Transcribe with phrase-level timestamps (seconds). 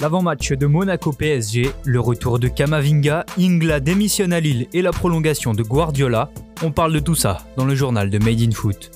[0.00, 5.54] L'avant-match de Monaco PSG, le retour de Kamavinga, Ingla démissionne à Lille et la prolongation
[5.54, 6.30] de Guardiola,
[6.62, 8.92] on parle de tout ça dans le journal de Made in Foot.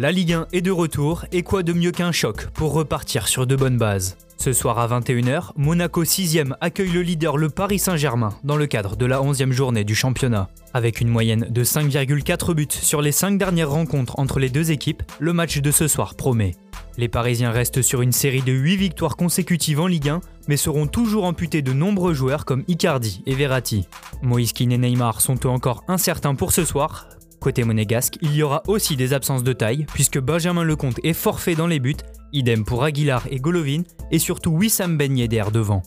[0.00, 3.48] La Ligue 1 est de retour et quoi de mieux qu'un choc pour repartir sur
[3.48, 4.16] de bonnes bases?
[4.36, 8.94] Ce soir à 21h, Monaco 6ème accueille le leader le Paris Saint-Germain dans le cadre
[8.94, 10.50] de la 11e journée du championnat.
[10.72, 15.02] Avec une moyenne de 5,4 buts sur les 5 dernières rencontres entre les deux équipes,
[15.18, 16.54] le match de ce soir promet.
[16.96, 20.86] Les Parisiens restent sur une série de 8 victoires consécutives en Ligue 1, mais seront
[20.86, 23.88] toujours amputés de nombreux joueurs comme Icardi et Verratti.
[24.22, 27.08] Moïse et Neymar sont eux encore incertains pour ce soir,
[27.40, 31.54] Côté monégasque, il y aura aussi des absences de taille, puisque Benjamin Lecomte est forfait
[31.54, 31.94] dans les buts,
[32.32, 35.82] idem pour Aguilar et Golovin, et surtout Wissam Ben Yedder devant.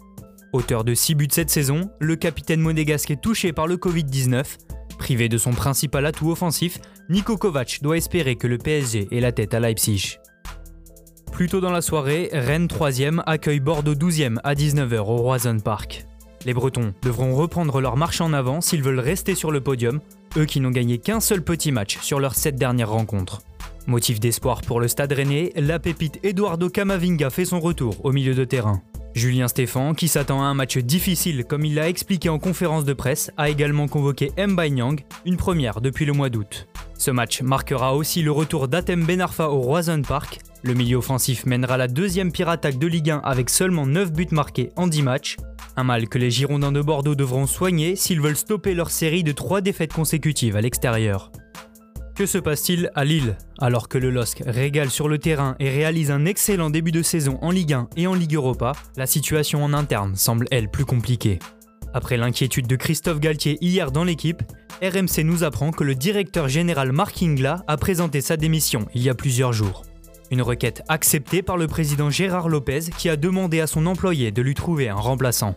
[0.53, 4.43] Auteur de 6 buts cette saison, le capitaine monégasque est touché par le Covid-19.
[4.97, 6.79] Privé de son principal atout offensif,
[7.09, 10.19] Niko Kovac doit espérer que le PSG ait la tête à Leipzig.
[11.31, 16.05] Plus tôt dans la soirée, Rennes 3e accueille Bordeaux 12e à 19h au Roison Park.
[16.45, 20.01] Les Bretons devront reprendre leur marche en avant s'ils veulent rester sur le podium,
[20.37, 23.41] eux qui n'ont gagné qu'un seul petit match sur leurs 7 dernières rencontres.
[23.87, 28.35] Motif d'espoir pour le stade rennais, la pépite Eduardo Camavinga fait son retour au milieu
[28.35, 28.81] de terrain.
[29.13, 32.93] Julien Stéphan, qui s'attend à un match difficile comme il l'a expliqué en conférence de
[32.93, 36.67] presse, a également convoqué Mbai Nyang, une première depuis le mois d'août.
[36.97, 40.39] Ce match marquera aussi le retour d'Atem Benarfa au Roison Park.
[40.61, 44.27] Le milieu offensif mènera la deuxième pire attaque de Ligue 1 avec seulement 9 buts
[44.31, 45.37] marqués en 10 matchs.
[45.77, 49.31] Un mal que les Girondins de Bordeaux devront soigner s'ils veulent stopper leur série de
[49.31, 51.31] 3 défaites consécutives à l'extérieur.
[52.15, 56.11] Que se passe-t-il à Lille Alors que le LOSC régale sur le terrain et réalise
[56.11, 59.73] un excellent début de saison en Ligue 1 et en Ligue Europa, la situation en
[59.73, 61.39] interne semble elle plus compliquée.
[61.93, 64.43] Après l'inquiétude de Christophe Galtier hier dans l'équipe,
[64.81, 69.09] RMC nous apprend que le directeur général Mark Ingla a présenté sa démission il y
[69.09, 69.83] a plusieurs jours.
[70.31, 74.41] Une requête acceptée par le président Gérard Lopez qui a demandé à son employé de
[74.41, 75.55] lui trouver un remplaçant.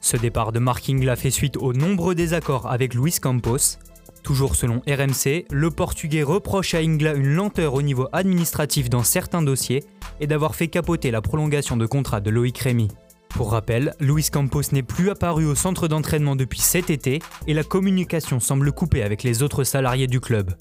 [0.00, 3.78] Ce départ de Mark Ingla fait suite aux nombreux désaccords avec Luis Campos.
[4.24, 9.42] Toujours selon RMC, le Portugais reproche à Ingla une lenteur au niveau administratif dans certains
[9.42, 9.84] dossiers
[10.18, 12.88] et d'avoir fait capoter la prolongation de contrat de Loïc Rémy.
[13.28, 17.62] Pour rappel, Luis Campos n'est plus apparu au centre d'entraînement depuis cet été et la
[17.62, 20.52] communication semble coupée avec les autres salariés du club.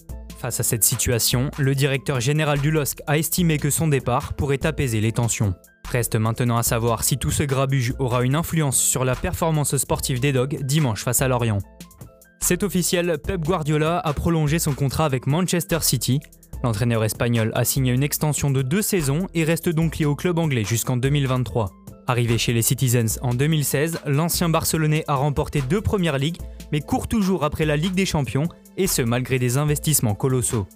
[0.45, 4.63] Face à cette situation, le directeur général du LOSC a estimé que son départ pourrait
[4.63, 5.55] apaiser les tensions.
[5.89, 10.19] Reste maintenant à savoir si tout ce grabuge aura une influence sur la performance sportive
[10.19, 11.57] des Dogs dimanche face à Lorient.
[12.41, 16.19] C'est officiel, Pep Guardiola a prolongé son contrat avec Manchester City.
[16.63, 20.37] L'entraîneur espagnol a signé une extension de deux saisons et reste donc lié au club
[20.37, 21.71] anglais jusqu'en 2023.
[22.05, 26.37] Arrivé chez les Citizens en 2016, l'ancien Barcelonais a remporté deux premières ligues,
[26.71, 30.67] mais court toujours après la Ligue des Champions, et ce malgré des investissements colossaux.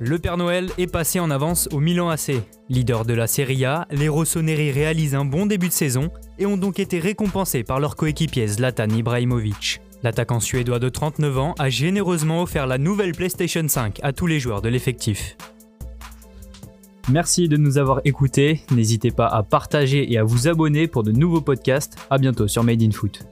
[0.00, 2.30] Le Père Noël est passé en avance au Milan AC.
[2.68, 6.56] Leader de la Serie A, les Rossoneri réalisent un bon début de saison et ont
[6.56, 9.80] donc été récompensés par leur coéquipier Zlatan Ibrahimovic.
[10.04, 14.38] L'attaquant suédois de 39 ans a généreusement offert la nouvelle PlayStation 5 à tous les
[14.38, 15.36] joueurs de l'effectif.
[17.10, 18.60] Merci de nous avoir écoutés.
[18.70, 21.96] N'hésitez pas à partager et à vous abonner pour de nouveaux podcasts.
[22.10, 23.26] A bientôt sur Made in Foot.